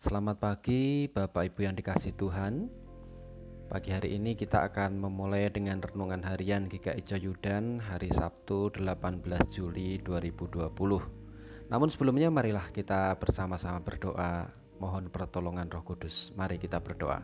Selamat 0.00 0.40
pagi 0.40 1.12
Bapak 1.12 1.52
Ibu 1.52 1.60
yang 1.60 1.76
dikasih 1.76 2.16
Tuhan. 2.16 2.72
Pagi 3.68 3.92
hari 3.92 4.16
ini 4.16 4.32
kita 4.32 4.64
akan 4.64 4.96
memulai 4.96 5.52
dengan 5.52 5.76
renungan 5.76 6.24
harian 6.24 6.72
GKI 6.72 7.04
Coyudan 7.04 7.84
hari 7.84 8.08
Sabtu 8.08 8.72
18 8.80 9.20
Juli 9.52 10.00
2020 10.00 10.72
Namun 11.68 11.88
sebelumnya 11.92 12.32
marilah 12.32 12.72
kita 12.72 13.12
bersama-sama 13.20 13.84
berdoa. 13.84 14.48
Mohon 14.80 15.12
pertolongan 15.12 15.68
roh 15.68 15.84
kudus. 15.84 16.32
Mari 16.32 16.56
kita 16.56 16.80
berdoa. 16.80 17.20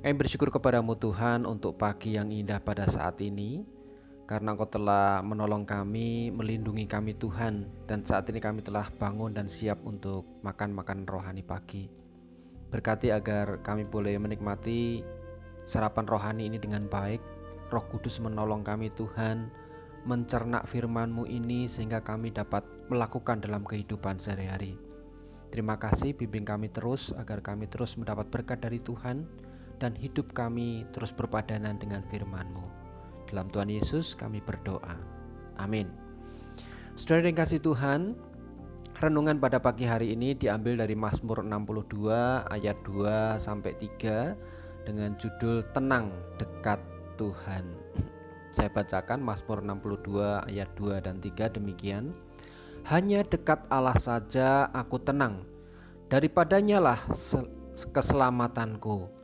Kami 0.00 0.16
bersyukur 0.16 0.48
kepadamu 0.48 0.96
Tuhan 0.96 1.44
untuk 1.44 1.76
pagi 1.76 2.16
yang 2.16 2.32
indah 2.32 2.64
pada 2.64 2.88
saat 2.88 3.20
ini 3.20 3.60
karena 4.24 4.56
Engkau 4.56 4.68
telah 4.68 5.20
menolong 5.20 5.68
kami, 5.68 6.32
melindungi 6.32 6.88
kami 6.88 7.12
Tuhan, 7.12 7.68
dan 7.84 8.00
saat 8.08 8.24
ini 8.32 8.40
kami 8.40 8.64
telah 8.64 8.88
bangun 8.96 9.36
dan 9.36 9.52
siap 9.52 9.84
untuk 9.84 10.24
makan-makan 10.40 11.04
rohani 11.04 11.44
pagi. 11.44 11.92
Berkati 12.72 13.12
agar 13.12 13.60
kami 13.60 13.84
boleh 13.84 14.16
menikmati 14.16 15.04
sarapan 15.68 16.08
rohani 16.08 16.48
ini 16.48 16.56
dengan 16.56 16.88
baik. 16.88 17.20
Roh 17.68 17.84
Kudus 17.92 18.16
menolong 18.20 18.64
kami 18.64 18.88
Tuhan, 18.96 19.52
mencernak 20.08 20.68
firman-Mu 20.68 21.28
ini 21.28 21.68
sehingga 21.68 22.00
kami 22.00 22.32
dapat 22.32 22.64
melakukan 22.88 23.44
dalam 23.44 23.64
kehidupan 23.64 24.16
sehari-hari. 24.16 24.76
Terima 25.52 25.76
kasih 25.76 26.16
bimbing 26.16 26.48
kami 26.48 26.72
terus 26.72 27.12
agar 27.14 27.44
kami 27.44 27.68
terus 27.68 27.94
mendapat 27.94 28.26
berkat 28.32 28.64
dari 28.64 28.80
Tuhan 28.80 29.28
dan 29.78 29.92
hidup 29.94 30.32
kami 30.32 30.88
terus 30.90 31.12
berpadanan 31.12 31.76
dengan 31.78 32.02
firman-Mu. 32.08 32.83
Dalam 33.30 33.48
Tuhan 33.50 33.72
Yesus 33.72 34.12
kami 34.16 34.44
berdoa. 34.44 34.96
Amin. 35.60 35.88
Saudara 36.94 37.26
yang 37.26 37.38
kasih 37.38 37.58
Tuhan, 37.58 38.14
renungan 39.02 39.42
pada 39.42 39.58
pagi 39.58 39.82
hari 39.82 40.14
ini 40.14 40.34
diambil 40.38 40.78
dari 40.78 40.94
Mazmur 40.94 41.42
62 41.42 42.46
ayat 42.54 42.78
2 42.86 43.40
sampai 43.40 43.74
3 43.76 44.36
dengan 44.86 45.16
judul 45.18 45.64
Tenang 45.74 46.12
Dekat 46.38 46.78
Tuhan. 47.18 47.66
Saya 48.54 48.70
bacakan 48.70 49.18
Mazmur 49.18 49.66
62 49.66 50.46
ayat 50.46 50.70
2 50.78 51.02
dan 51.02 51.18
3 51.18 51.50
demikian. 51.58 52.14
Hanya 52.86 53.26
dekat 53.26 53.66
Allah 53.72 53.98
saja 53.98 54.70
aku 54.70 55.02
tenang. 55.02 55.42
Daripadanya 56.06 56.78
lah 56.78 57.00
keselamatanku. 57.90 59.23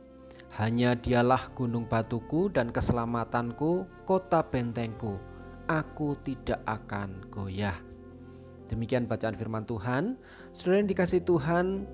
Hanya 0.59 0.99
dialah 0.99 1.47
gunung 1.55 1.87
batuku 1.87 2.51
dan 2.51 2.75
keselamatanku, 2.75 3.87
kota 4.03 4.43
bentengku. 4.43 5.15
Aku 5.71 6.19
tidak 6.27 6.59
akan 6.67 7.23
goyah. 7.31 7.79
Demikian 8.67 9.07
bacaan 9.07 9.35
firman 9.39 9.63
Tuhan. 9.63 10.19
Saudara 10.51 10.83
yang 10.83 10.91
dikasih 10.91 11.23
Tuhan, 11.23 11.87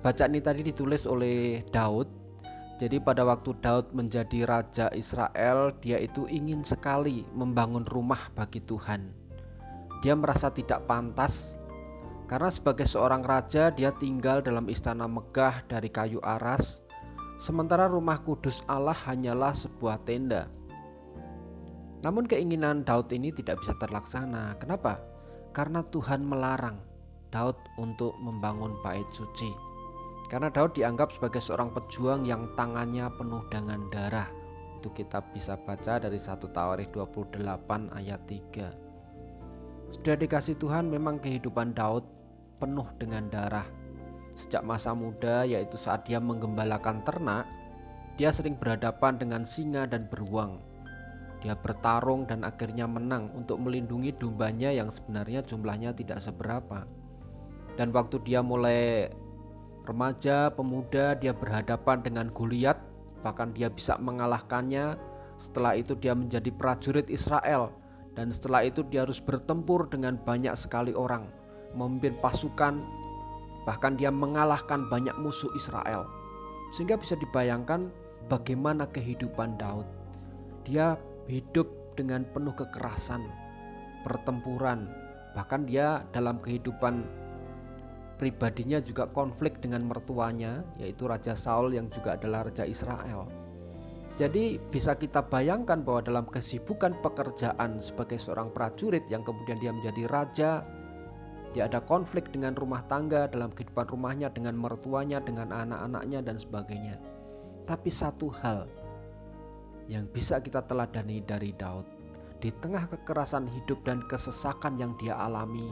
bacaan 0.00 0.32
ini 0.32 0.40
tadi 0.40 0.64
ditulis 0.64 1.04
oleh 1.04 1.60
Daud. 1.68 2.08
Jadi 2.80 2.96
pada 3.00 3.24
waktu 3.28 3.52
Daud 3.60 3.92
menjadi 3.92 4.48
raja 4.48 4.88
Israel, 4.96 5.76
dia 5.84 6.00
itu 6.00 6.24
ingin 6.32 6.64
sekali 6.64 7.28
membangun 7.36 7.84
rumah 7.84 8.32
bagi 8.32 8.64
Tuhan. 8.64 9.12
Dia 10.00 10.16
merasa 10.16 10.48
tidak 10.48 10.88
pantas 10.88 11.62
karena 12.26 12.50
sebagai 12.50 12.88
seorang 12.88 13.22
raja 13.22 13.70
dia 13.70 13.94
tinggal 14.00 14.42
dalam 14.42 14.66
istana 14.66 15.06
megah 15.06 15.62
dari 15.70 15.86
kayu 15.92 16.18
aras 16.26 16.81
sementara 17.42 17.90
rumah 17.90 18.22
kudus 18.22 18.62
Allah 18.70 18.94
hanyalah 18.94 19.50
sebuah 19.50 19.98
tenda. 20.06 20.46
Namun 22.06 22.30
keinginan 22.30 22.86
Daud 22.86 23.10
ini 23.10 23.34
tidak 23.34 23.58
bisa 23.58 23.74
terlaksana. 23.82 24.54
Kenapa? 24.62 25.02
Karena 25.50 25.82
Tuhan 25.90 26.22
melarang 26.22 26.78
Daud 27.34 27.58
untuk 27.82 28.14
membangun 28.22 28.78
bait 28.86 29.06
suci. 29.10 29.50
Karena 30.30 30.54
Daud 30.54 30.78
dianggap 30.78 31.10
sebagai 31.10 31.42
seorang 31.42 31.74
pejuang 31.74 32.22
yang 32.22 32.46
tangannya 32.54 33.10
penuh 33.18 33.42
dengan 33.50 33.90
darah. 33.90 34.30
Itu 34.78 34.94
kita 34.94 35.26
bisa 35.34 35.58
baca 35.58 35.98
dari 35.98 36.22
1 36.22 36.38
Tawarikh 36.46 36.94
28 36.94 37.42
ayat 37.90 38.22
3. 38.30 38.70
Sudah 39.90 40.14
dikasih 40.14 40.54
Tuhan 40.62 40.86
memang 40.86 41.18
kehidupan 41.18 41.74
Daud 41.74 42.06
penuh 42.62 42.86
dengan 43.02 43.26
darah 43.28 43.81
Sejak 44.32 44.64
masa 44.64 44.96
muda, 44.96 45.44
yaitu 45.44 45.76
saat 45.76 46.08
dia 46.08 46.16
menggembalakan 46.16 47.04
ternak, 47.04 47.44
dia 48.16 48.32
sering 48.32 48.56
berhadapan 48.56 49.16
dengan 49.20 49.42
singa 49.44 49.84
dan 49.88 50.08
beruang. 50.08 50.60
Dia 51.42 51.58
bertarung 51.58 52.24
dan 52.24 52.46
akhirnya 52.46 52.86
menang 52.86 53.28
untuk 53.34 53.58
melindungi 53.58 54.14
dombanya 54.14 54.70
yang 54.70 54.88
sebenarnya 54.88 55.42
jumlahnya 55.42 55.90
tidak 55.92 56.22
seberapa. 56.22 56.86
Dan 57.74 57.90
waktu 57.90 58.22
dia 58.22 58.44
mulai 58.44 59.10
remaja, 59.88 60.52
pemuda, 60.54 61.18
dia 61.18 61.34
berhadapan 61.34 61.98
dengan 62.04 62.26
Goliat, 62.30 62.78
bahkan 63.26 63.50
dia 63.50 63.72
bisa 63.72 63.98
mengalahkannya. 63.98 64.94
Setelah 65.34 65.74
itu 65.74 65.98
dia 65.98 66.14
menjadi 66.14 66.54
prajurit 66.54 67.10
Israel 67.10 67.74
dan 68.12 68.28
setelah 68.28 68.68
itu 68.68 68.84
dia 68.92 69.08
harus 69.08 69.18
bertempur 69.18 69.88
dengan 69.88 70.20
banyak 70.20 70.52
sekali 70.52 70.92
orang, 70.92 71.28
memimpin 71.72 72.12
pasukan 72.20 72.84
Bahkan 73.68 73.98
dia 73.98 74.10
mengalahkan 74.10 74.90
banyak 74.90 75.14
musuh 75.22 75.50
Israel. 75.54 76.06
Sehingga 76.74 76.98
bisa 76.98 77.14
dibayangkan 77.18 77.92
bagaimana 78.26 78.88
kehidupan 78.90 79.60
Daud. 79.60 79.86
Dia 80.66 80.98
hidup 81.26 81.68
dengan 81.98 82.24
penuh 82.32 82.54
kekerasan, 82.56 83.22
pertempuran, 84.06 84.88
bahkan 85.36 85.68
dia 85.68 86.06
dalam 86.14 86.40
kehidupan 86.40 87.04
pribadinya 88.16 88.78
juga 88.78 89.10
konflik 89.10 89.58
dengan 89.58 89.82
mertuanya, 89.82 90.62
yaitu 90.78 91.10
Raja 91.10 91.34
Saul 91.34 91.74
yang 91.74 91.90
juga 91.90 92.14
adalah 92.14 92.46
Raja 92.46 92.62
Israel. 92.62 93.26
Jadi 94.14 94.60
bisa 94.70 94.92
kita 94.94 95.24
bayangkan 95.24 95.80
bahwa 95.80 96.04
dalam 96.04 96.26
kesibukan 96.28 96.94
pekerjaan 97.00 97.80
sebagai 97.80 98.20
seorang 98.20 98.52
prajurit 98.52 99.02
yang 99.08 99.24
kemudian 99.24 99.56
dia 99.58 99.72
menjadi 99.72 100.04
raja, 100.06 100.50
dia 101.52 101.68
ada 101.68 101.84
konflik 101.84 102.32
dengan 102.32 102.56
rumah 102.56 102.80
tangga 102.88 103.28
dalam 103.28 103.52
kehidupan 103.52 103.92
rumahnya, 103.92 104.32
dengan 104.32 104.56
mertuanya, 104.56 105.20
dengan 105.20 105.52
anak-anaknya, 105.52 106.24
dan 106.24 106.40
sebagainya. 106.40 106.96
Tapi 107.68 107.92
satu 107.92 108.32
hal 108.32 108.64
yang 109.84 110.08
bisa 110.08 110.40
kita 110.40 110.64
teladani 110.64 111.20
dari 111.20 111.52
Daud, 111.52 111.84
di 112.40 112.48
tengah 112.64 112.88
kekerasan 112.88 113.44
hidup 113.44 113.84
dan 113.84 114.00
kesesakan 114.08 114.80
yang 114.80 114.96
dia 114.96 115.12
alami, 115.12 115.68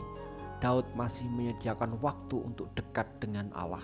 Daud 0.61 0.85
masih 0.93 1.25
menyediakan 1.33 1.97
waktu 2.05 2.37
untuk 2.45 2.69
dekat 2.77 3.09
dengan 3.17 3.49
Allah. 3.57 3.83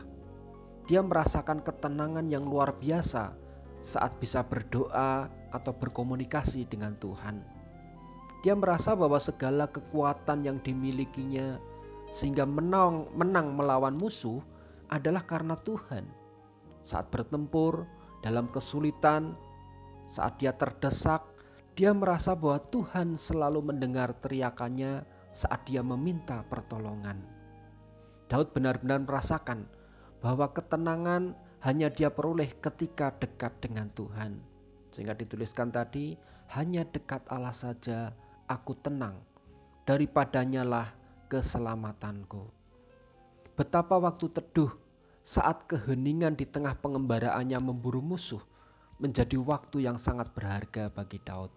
Dia 0.84 1.00
merasakan 1.00 1.64
ketenangan 1.64 2.28
yang 2.28 2.44
luar 2.44 2.76
biasa 2.76 3.32
saat 3.80 4.12
bisa 4.20 4.44
berdoa 4.44 5.32
atau 5.50 5.72
berkomunikasi 5.72 6.68
dengan 6.68 6.94
Tuhan. 7.00 7.40
Dia 8.44 8.54
merasa 8.54 8.94
bahwa 8.94 9.18
segala 9.18 9.66
kekuatan 9.66 10.46
yang 10.46 10.60
dimilikinya 10.62 11.58
sehingga 12.10 12.46
menang, 12.46 13.10
menang 13.14 13.54
melawan 13.58 13.94
musuh 13.98 14.40
adalah 14.90 15.22
karena 15.22 15.58
Tuhan. 15.58 16.06
Saat 16.86 17.10
bertempur 17.10 17.86
dalam 18.22 18.46
kesulitan, 18.50 19.34
saat 20.06 20.38
dia 20.38 20.54
terdesak, 20.54 21.22
dia 21.74 21.90
merasa 21.92 22.32
bahwa 22.32 22.62
Tuhan 22.72 23.18
selalu 23.18 23.74
mendengar 23.74 24.14
teriakannya 24.22 25.04
saat 25.34 25.66
dia 25.68 25.84
meminta 25.84 26.40
pertolongan. 26.46 27.20
Daud 28.32 28.54
benar-benar 28.56 29.04
merasakan 29.04 29.68
bahwa 30.24 30.50
ketenangan 30.50 31.36
hanya 31.62 31.92
dia 31.92 32.08
peroleh 32.08 32.50
ketika 32.62 33.12
dekat 33.18 33.52
dengan 33.60 33.90
Tuhan. 33.92 34.40
Sehingga 34.94 35.12
dituliskan 35.12 35.68
tadi, 35.68 36.16
hanya 36.56 36.86
dekat 36.88 37.20
Allah 37.28 37.52
saja 37.52 38.14
aku 38.48 38.72
tenang. 38.80 39.18
Daripadanya 39.84 40.64
lah 40.64 40.88
keselamatanku. 41.28 42.48
Betapa 43.56 43.98
waktu 43.98 44.30
teduh 44.30 44.70
saat 45.26 45.66
keheningan 45.66 46.38
di 46.38 46.46
tengah 46.46 46.78
pengembaraannya 46.78 47.58
memburu 47.58 47.98
musuh 47.98 48.42
menjadi 49.02 49.36
waktu 49.36 49.84
yang 49.84 49.98
sangat 49.98 50.30
berharga 50.32 50.88
bagi 50.88 51.18
Daud. 51.20 51.50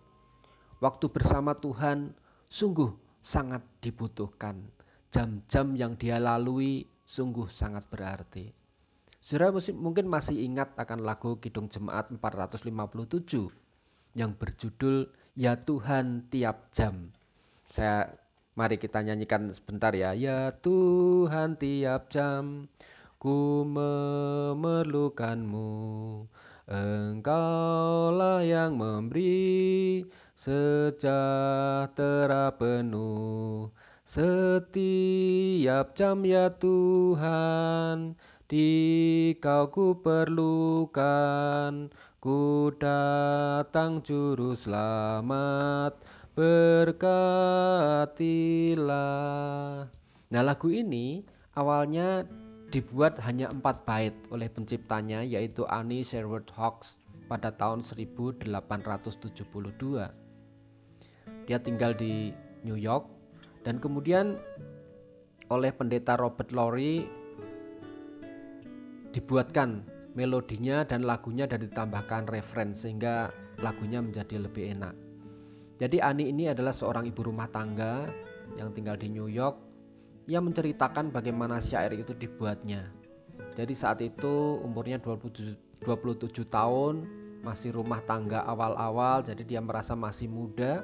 Waktu 0.79 1.05
bersama 1.11 1.53
Tuhan 1.55 2.15
sungguh 2.47 2.91
sangat 3.21 3.61
dibutuhkan. 3.83 4.63
Jam-jam 5.09 5.73
yang 5.75 5.97
dia 5.97 6.17
lalui 6.21 6.87
sungguh 7.03 7.49
sangat 7.49 7.85
berarti. 7.89 8.53
Saudara 9.19 9.51
mungkin 9.75 10.07
masih 10.07 10.39
ingat 10.39 10.73
akan 10.79 11.03
lagu 11.03 11.35
Kidung 11.43 11.67
Jemaat 11.67 12.09
457 12.09 13.51
yang 14.15 14.33
berjudul 14.33 15.11
Ya 15.35 15.59
Tuhan 15.59 16.31
Tiap 16.31 16.71
Jam. 16.71 17.11
Saya 17.69 18.15
Mari 18.57 18.81
kita 18.81 19.05
nyanyikan 19.05 19.53
sebentar 19.53 19.93
ya. 19.93 20.17
Ya 20.17 20.49
Tuhan 20.49 21.61
tiap 21.61 22.09
jam 22.09 22.65
ku 23.21 23.61
memerlukanmu. 23.65 25.69
Engkaulah 26.69 28.45
yang 28.45 28.77
memberi 28.77 30.05
sejahtera 30.37 32.53
penuh. 32.57 33.73
Setiap 34.05 35.93
jam 35.93 36.25
ya 36.25 36.49
Tuhan 36.49 38.17
di 38.49 39.37
kau 39.37 39.69
ku 39.69 40.01
perlukan 40.01 41.93
Ku 42.19 42.67
datang 42.75 44.03
juru 44.03 44.51
selamat 44.51 45.95
berkatilah 46.39 47.35
Nah 50.31 50.39
lagu 50.39 50.71
ini 50.71 51.27
awalnya 51.59 52.23
dibuat 52.71 53.19
hanya 53.27 53.51
empat 53.51 53.83
bait 53.83 54.15
oleh 54.31 54.47
penciptanya 54.47 55.19
yaitu 55.19 55.67
Annie 55.67 55.99
Sherwood 55.99 56.47
Hawks 56.55 57.03
pada 57.27 57.51
tahun 57.51 57.83
1872. 57.83 58.47
Dia 61.43 61.59
tinggal 61.59 61.91
di 61.91 62.31
New 62.63 62.79
York 62.79 63.11
dan 63.67 63.83
kemudian 63.83 64.39
oleh 65.51 65.75
pendeta 65.75 66.15
Robert 66.15 66.55
Lowry 66.55 67.03
dibuatkan 69.11 69.83
melodinya 70.15 70.87
dan 70.87 71.03
lagunya 71.03 71.51
dan 71.51 71.67
ditambahkan 71.67 72.31
referen 72.31 72.71
sehingga 72.71 73.27
lagunya 73.59 73.99
menjadi 73.99 74.39
lebih 74.39 74.79
enak. 74.79 75.08
Jadi 75.79 76.03
Ani 76.03 76.27
ini 76.27 76.51
adalah 76.51 76.75
seorang 76.75 77.07
ibu 77.07 77.23
rumah 77.23 77.47
tangga 77.47 78.05
yang 78.59 78.75
tinggal 78.75 78.99
di 78.99 79.07
New 79.07 79.31
York 79.31 79.55
yang 80.27 80.45
menceritakan 80.45 81.09
bagaimana 81.09 81.57
syair 81.63 81.95
itu 81.95 82.11
dibuatnya. 82.13 82.91
Jadi 83.55 83.73
saat 83.73 84.03
itu 84.03 84.59
umurnya 84.61 84.99
27, 84.99 85.55
27 85.87 86.43
tahun, 86.51 87.07
masih 87.41 87.79
rumah 87.79 88.03
tangga 88.03 88.43
awal-awal, 88.43 89.23
jadi 89.23 89.41
dia 89.47 89.61
merasa 89.63 89.95
masih 89.95 90.27
muda. 90.27 90.83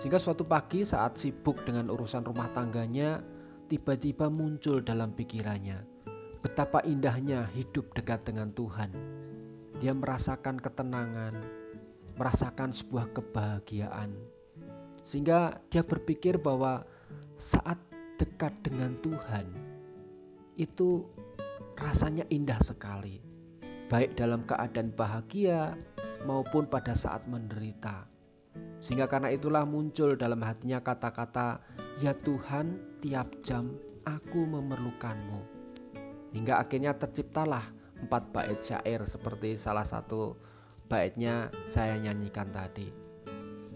Sehingga 0.00 0.18
suatu 0.18 0.42
pagi 0.42 0.82
saat 0.82 1.20
sibuk 1.20 1.62
dengan 1.62 1.92
urusan 1.92 2.24
rumah 2.24 2.48
tangganya, 2.56 3.22
tiba-tiba 3.68 4.32
muncul 4.32 4.80
dalam 4.82 5.12
pikirannya 5.14 5.96
betapa 6.46 6.78
indahnya 6.86 7.50
hidup 7.58 7.90
dekat 7.98 8.22
dengan 8.22 8.54
Tuhan. 8.54 8.94
Dia 9.82 9.90
merasakan 9.90 10.62
ketenangan, 10.62 11.34
merasakan 12.16 12.72
sebuah 12.72 13.12
kebahagiaan. 13.12 14.12
Sehingga 15.06 15.60
dia 15.70 15.86
berpikir 15.86 16.40
bahwa 16.40 16.82
saat 17.36 17.78
dekat 18.16 18.52
dengan 18.64 18.96
Tuhan 19.04 19.46
itu 20.56 21.04
rasanya 21.76 22.24
indah 22.32 22.58
sekali, 22.64 23.20
baik 23.92 24.16
dalam 24.16 24.42
keadaan 24.48 24.90
bahagia 24.96 25.76
maupun 26.24 26.66
pada 26.66 26.96
saat 26.96 27.22
menderita. 27.28 28.08
Sehingga 28.80 29.06
karena 29.06 29.28
itulah 29.30 29.68
muncul 29.68 30.16
dalam 30.16 30.40
hatinya 30.40 30.80
kata-kata, 30.80 31.60
"Ya 32.00 32.16
Tuhan, 32.16 32.98
tiap 33.04 33.28
jam 33.44 33.76
aku 34.08 34.48
memerlukanmu." 34.48 35.40
Hingga 36.32 36.60
akhirnya 36.60 36.96
terciptalah 36.96 37.68
empat 38.00 38.32
bait 38.32 38.60
syair 38.60 39.04
seperti 39.08 39.56
salah 39.56 39.84
satu 39.84 40.36
baitnya 40.86 41.50
saya 41.66 41.98
nyanyikan 41.98 42.50
tadi. 42.54 42.90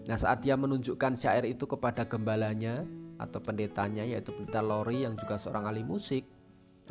Nah 0.07 0.17
saat 0.17 0.41
dia 0.41 0.57
menunjukkan 0.57 1.13
syair 1.15 1.45
itu 1.45 1.67
kepada 1.69 2.07
gembalanya 2.07 2.83
atau 3.21 3.37
pendetanya 3.37 4.01
yaitu 4.01 4.33
pendeta 4.33 4.65
Lori 4.65 5.05
yang 5.05 5.13
juga 5.13 5.37
seorang 5.37 5.69
ahli 5.69 5.85
musik, 5.85 6.25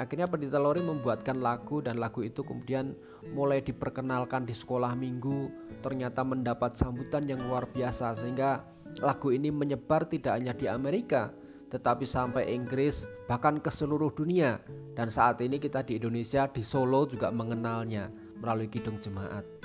Akhirnya 0.01 0.25
pendeta 0.25 0.57
Lori 0.57 0.81
membuatkan 0.81 1.45
lagu 1.45 1.85
dan 1.85 2.01
lagu 2.01 2.25
itu 2.25 2.41
kemudian 2.41 2.97
mulai 3.37 3.61
diperkenalkan 3.61 4.49
di 4.49 4.57
sekolah 4.57 4.97
minggu. 4.97 5.53
Ternyata 5.85 6.25
mendapat 6.25 6.73
sambutan 6.73 7.29
yang 7.29 7.45
luar 7.45 7.69
biasa 7.69 8.17
sehingga 8.17 8.65
lagu 9.05 9.29
ini 9.29 9.53
menyebar 9.53 10.09
tidak 10.09 10.41
hanya 10.41 10.57
di 10.57 10.73
Amerika 10.73 11.29
tetapi 11.71 12.03
sampai 12.03 12.51
Inggris 12.51 13.07
bahkan 13.29 13.61
ke 13.61 13.69
seluruh 13.69 14.11
dunia. 14.17 14.59
Dan 14.97 15.13
saat 15.13 15.39
ini 15.45 15.61
kita 15.61 15.85
di 15.85 16.01
Indonesia 16.01 16.49
di 16.49 16.65
Solo 16.65 17.05
juga 17.07 17.29
mengenalnya 17.31 18.11
melalui 18.41 18.73
Kidung 18.73 18.99
Jemaat 18.99 19.60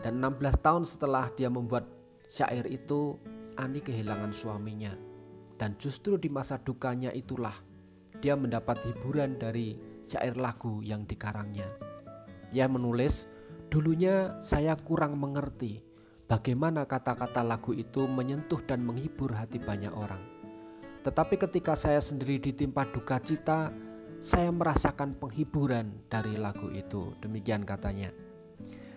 dan 0.00 0.20
16 0.20 0.64
tahun 0.64 0.84
setelah 0.84 1.30
dia 1.36 1.48
membuat 1.48 1.88
syair 2.26 2.66
itu 2.68 3.16
Ani 3.56 3.80
kehilangan 3.80 4.36
suaminya 4.36 4.92
dan 5.56 5.72
justru 5.80 6.20
di 6.20 6.28
masa 6.28 6.60
dukanya 6.60 7.08
itulah 7.16 7.56
dia 8.20 8.36
mendapat 8.36 8.80
hiburan 8.84 9.36
dari 9.36 9.76
syair 10.04 10.36
lagu 10.38 10.80
yang 10.80 11.04
dikarangnya. 11.04 11.68
Ia 12.54 12.70
menulis, 12.70 13.28
"Dulunya 13.68 14.38
saya 14.38 14.78
kurang 14.78 15.18
mengerti 15.18 15.82
bagaimana 16.30 16.86
kata-kata 16.86 17.42
lagu 17.42 17.74
itu 17.74 18.06
menyentuh 18.06 18.62
dan 18.64 18.86
menghibur 18.86 19.34
hati 19.34 19.58
banyak 19.60 19.92
orang. 19.92 20.22
Tetapi 21.02 21.38
ketika 21.38 21.78
saya 21.78 22.02
sendiri 22.02 22.38
ditimpa 22.42 22.86
duka 22.90 23.18
cita, 23.22 23.70
saya 24.18 24.50
merasakan 24.50 25.18
penghiburan 25.18 25.92
dari 26.08 26.38
lagu 26.38 26.70
itu." 26.72 27.12
Demikian 27.20 27.66
katanya. 27.66 28.14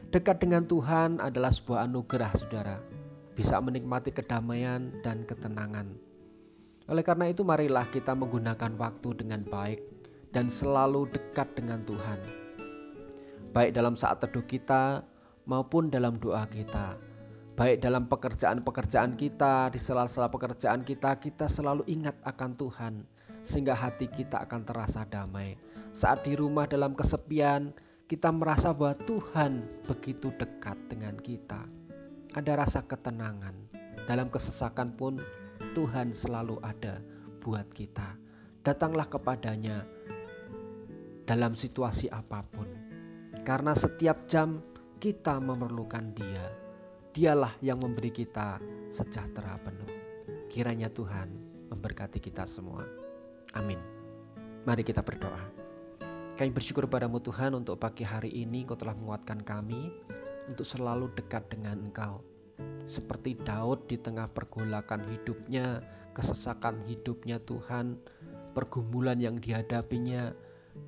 Dekat 0.10 0.42
dengan 0.42 0.66
Tuhan 0.66 1.22
adalah 1.22 1.54
sebuah 1.54 1.86
anugerah, 1.86 2.34
saudara. 2.34 2.78
Bisa 3.38 3.62
menikmati 3.62 4.10
kedamaian 4.10 4.90
dan 5.06 5.24
ketenangan 5.24 6.10
oleh 6.90 7.06
karena 7.06 7.30
itu, 7.30 7.46
marilah 7.46 7.86
kita 7.94 8.18
menggunakan 8.18 8.74
waktu 8.82 9.22
dengan 9.22 9.46
baik 9.46 9.78
dan 10.34 10.50
selalu 10.50 11.06
dekat 11.14 11.54
dengan 11.54 11.86
Tuhan, 11.86 12.18
baik 13.54 13.78
dalam 13.78 13.94
saat 13.94 14.26
teduh 14.26 14.42
kita 14.42 15.06
maupun 15.46 15.94
dalam 15.94 16.18
doa 16.18 16.50
kita. 16.50 16.98
Baik 17.54 17.84
dalam 17.84 18.10
pekerjaan-pekerjaan 18.10 19.20
kita, 19.20 19.70
di 19.70 19.78
sela-sela 19.78 20.32
pekerjaan 20.32 20.82
kita, 20.82 21.14
kita 21.20 21.46
selalu 21.46 21.86
ingat 21.86 22.16
akan 22.26 22.58
Tuhan, 22.58 22.94
sehingga 23.46 23.76
hati 23.78 24.10
kita 24.10 24.48
akan 24.48 24.64
terasa 24.66 25.06
damai. 25.06 25.60
Saat 25.94 26.26
di 26.26 26.40
rumah 26.40 26.66
dalam 26.66 26.96
kesepian, 26.96 27.76
kita 28.10 28.34
merasa 28.34 28.74
bahwa 28.74 28.98
Tuhan 29.06 29.70
begitu 29.86 30.34
dekat 30.42 30.74
dengan 30.90 31.14
kita. 31.22 31.62
Ada 32.34 32.66
rasa 32.66 32.82
ketenangan. 32.82 33.54
Dalam 34.10 34.34
kesesakan 34.34 34.98
pun 34.98 35.22
Tuhan 35.78 36.18
selalu 36.18 36.58
ada 36.66 36.98
buat 37.46 37.70
kita. 37.70 38.18
Datanglah 38.66 39.06
kepadanya 39.06 39.86
dalam 41.30 41.54
situasi 41.54 42.10
apa 42.10 42.42
pun, 42.50 42.66
karena 43.46 43.78
setiap 43.78 44.26
jam 44.26 44.66
kita 44.98 45.38
memerlukan 45.38 46.10
Dia. 46.18 46.50
Dialah 47.14 47.54
yang 47.62 47.78
memberi 47.78 48.10
kita 48.10 48.58
sejahtera 48.90 49.62
penuh. 49.62 49.90
Kiranya 50.50 50.90
Tuhan 50.90 51.30
memberkati 51.70 52.18
kita 52.18 52.50
semua. 52.50 52.82
Amin. 53.54 53.78
Mari 54.66 54.82
kita 54.82 55.06
berdoa. 55.06 55.59
Kami 56.40 56.56
bersyukur 56.56 56.88
padamu 56.88 57.20
Tuhan 57.20 57.52
untuk 57.52 57.84
pagi 57.84 58.08
hari 58.08 58.32
ini 58.32 58.64
Kau 58.64 58.80
telah 58.80 58.96
menguatkan 58.96 59.44
kami 59.44 59.92
untuk 60.48 60.64
selalu 60.64 61.12
dekat 61.12 61.52
dengan 61.52 61.84
Engkau 61.84 62.24
seperti 62.90 63.38
Daud 63.46 63.86
di 63.86 63.96
tengah 64.02 64.26
pergolakan 64.32 65.04
hidupnya, 65.14 65.84
kesesakan 66.18 66.82
hidupnya 66.90 67.38
Tuhan, 67.46 68.02
pergumulan 68.58 69.22
yang 69.22 69.38
dihadapinya, 69.38 70.34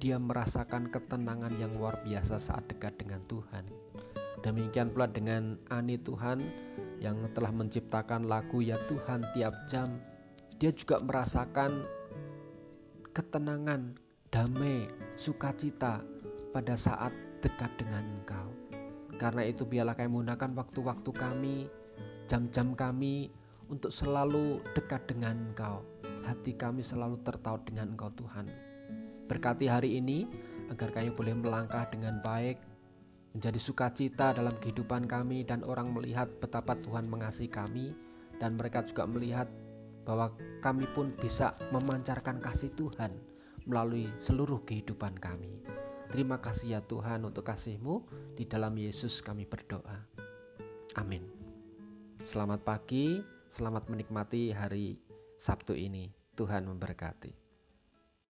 dia 0.02 0.18
merasakan 0.18 0.90
ketenangan 0.90 1.54
yang 1.62 1.72
luar 1.78 2.02
biasa 2.02 2.42
saat 2.42 2.66
dekat 2.68 2.98
dengan 2.98 3.22
Tuhan. 3.30 3.70
Demikian 4.42 4.90
pula 4.90 5.06
dengan 5.06 5.62
Ani 5.70 6.02
Tuhan 6.02 6.42
yang 6.98 7.22
telah 7.38 7.54
menciptakan 7.54 8.26
lagu 8.26 8.66
Ya 8.66 8.82
Tuhan 8.90 9.22
tiap 9.38 9.54
jam. 9.70 10.02
Dia 10.58 10.74
juga 10.74 10.98
merasakan 11.06 11.86
ketenangan, 13.14 13.94
damai, 14.32 14.88
sukacita 15.20 16.00
pada 16.56 16.80
saat 16.80 17.12
dekat 17.44 17.68
dengan 17.76 18.08
Engkau. 18.08 18.48
Karena 19.20 19.44
itu 19.44 19.68
biarlah 19.68 19.94
kami 19.94 20.08
menggunakan 20.08 20.56
waktu-waktu 20.56 21.12
kami, 21.12 21.58
jam-jam 22.32 22.72
kami 22.72 23.28
untuk 23.68 23.92
selalu 23.92 24.64
dekat 24.72 25.04
dengan 25.12 25.52
Engkau. 25.52 25.84
Hati 26.24 26.56
kami 26.56 26.80
selalu 26.80 27.20
tertaut 27.28 27.60
dengan 27.68 27.92
Engkau 27.92 28.08
Tuhan. 28.16 28.48
Berkati 29.28 29.68
hari 29.68 30.00
ini 30.00 30.24
agar 30.72 30.96
kami 30.96 31.12
boleh 31.12 31.36
melangkah 31.36 31.84
dengan 31.92 32.24
baik, 32.24 32.56
menjadi 33.36 33.60
sukacita 33.60 34.32
dalam 34.32 34.56
kehidupan 34.64 35.12
kami 35.12 35.44
dan 35.44 35.60
orang 35.68 35.92
melihat 35.92 36.32
betapa 36.40 36.80
Tuhan 36.80 37.12
mengasihi 37.12 37.52
kami 37.52 37.92
dan 38.40 38.56
mereka 38.56 38.80
juga 38.88 39.04
melihat 39.04 39.52
bahwa 40.08 40.32
kami 40.64 40.88
pun 40.96 41.12
bisa 41.20 41.52
memancarkan 41.76 42.40
kasih 42.40 42.72
Tuhan 42.80 43.31
melalui 43.66 44.10
seluruh 44.18 44.64
kehidupan 44.66 45.18
kami. 45.18 45.62
Terima 46.12 46.44
kasih 46.44 46.76
ya 46.76 46.82
Tuhan 46.84 47.24
untuk 47.24 47.48
kasih-Mu. 47.48 48.04
Di 48.36 48.44
dalam 48.44 48.76
Yesus 48.76 49.24
kami 49.24 49.48
berdoa. 49.48 50.04
Amin. 51.00 51.24
Selamat 52.28 52.62
pagi, 52.68 53.24
selamat 53.48 53.88
menikmati 53.88 54.52
hari 54.52 55.00
Sabtu 55.40 55.74
ini. 55.74 56.12
Tuhan 56.36 56.68
memberkati. 56.68 57.51